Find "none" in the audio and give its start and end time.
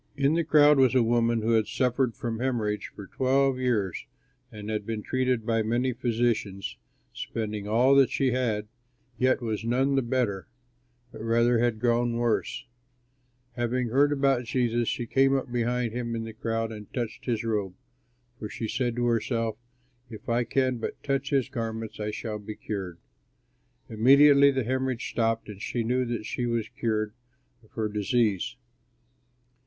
9.63-9.93